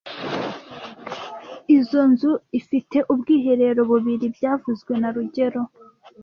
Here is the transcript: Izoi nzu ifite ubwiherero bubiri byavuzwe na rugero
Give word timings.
Izoi 1.77 2.09
nzu 2.11 2.31
ifite 2.59 2.97
ubwiherero 3.13 3.81
bubiri 3.89 4.25
byavuzwe 4.35 4.93
na 5.01 5.09
rugero 5.15 5.61